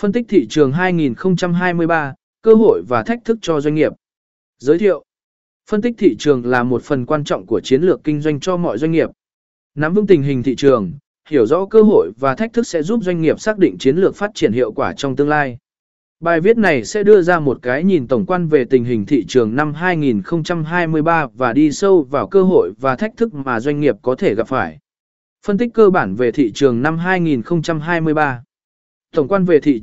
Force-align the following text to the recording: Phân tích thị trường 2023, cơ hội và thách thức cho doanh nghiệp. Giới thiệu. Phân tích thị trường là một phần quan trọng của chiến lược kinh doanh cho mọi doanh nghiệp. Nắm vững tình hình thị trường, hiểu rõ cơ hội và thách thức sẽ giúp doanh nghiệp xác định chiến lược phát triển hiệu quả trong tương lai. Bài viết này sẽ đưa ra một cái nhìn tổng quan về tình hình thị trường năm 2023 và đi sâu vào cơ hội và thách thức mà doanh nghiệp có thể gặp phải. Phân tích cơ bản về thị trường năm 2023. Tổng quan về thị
Phân 0.00 0.12
tích 0.12 0.24
thị 0.28 0.46
trường 0.50 0.72
2023, 0.72 2.14
cơ 2.42 2.54
hội 2.54 2.82
và 2.88 3.02
thách 3.02 3.24
thức 3.24 3.38
cho 3.40 3.60
doanh 3.60 3.74
nghiệp. 3.74 3.92
Giới 4.58 4.78
thiệu. 4.78 5.04
Phân 5.70 5.82
tích 5.82 5.94
thị 5.98 6.16
trường 6.18 6.46
là 6.46 6.62
một 6.62 6.82
phần 6.82 7.06
quan 7.06 7.24
trọng 7.24 7.46
của 7.46 7.60
chiến 7.60 7.82
lược 7.82 8.04
kinh 8.04 8.20
doanh 8.20 8.40
cho 8.40 8.56
mọi 8.56 8.78
doanh 8.78 8.92
nghiệp. 8.92 9.10
Nắm 9.74 9.94
vững 9.94 10.06
tình 10.06 10.22
hình 10.22 10.42
thị 10.42 10.56
trường, 10.56 10.92
hiểu 11.28 11.46
rõ 11.46 11.66
cơ 11.66 11.82
hội 11.82 12.12
và 12.20 12.34
thách 12.34 12.52
thức 12.52 12.66
sẽ 12.66 12.82
giúp 12.82 13.00
doanh 13.02 13.20
nghiệp 13.20 13.40
xác 13.40 13.58
định 13.58 13.78
chiến 13.78 13.96
lược 13.96 14.16
phát 14.16 14.30
triển 14.34 14.52
hiệu 14.52 14.72
quả 14.72 14.92
trong 14.96 15.16
tương 15.16 15.28
lai. 15.28 15.58
Bài 16.20 16.40
viết 16.40 16.58
này 16.58 16.84
sẽ 16.84 17.02
đưa 17.02 17.22
ra 17.22 17.40
một 17.40 17.58
cái 17.62 17.84
nhìn 17.84 18.08
tổng 18.08 18.26
quan 18.26 18.48
về 18.48 18.64
tình 18.64 18.84
hình 18.84 19.06
thị 19.06 19.24
trường 19.28 19.56
năm 19.56 19.74
2023 19.74 21.26
và 21.34 21.52
đi 21.52 21.72
sâu 21.72 22.02
vào 22.02 22.26
cơ 22.26 22.42
hội 22.42 22.72
và 22.80 22.96
thách 22.96 23.16
thức 23.16 23.34
mà 23.34 23.60
doanh 23.60 23.80
nghiệp 23.80 23.96
có 24.02 24.14
thể 24.14 24.34
gặp 24.34 24.48
phải. 24.48 24.78
Phân 25.46 25.58
tích 25.58 25.70
cơ 25.74 25.90
bản 25.90 26.14
về 26.14 26.32
thị 26.32 26.52
trường 26.54 26.82
năm 26.82 26.98
2023. 26.98 28.42
Tổng 29.14 29.28
quan 29.28 29.44
về 29.44 29.60
thị 29.60 29.76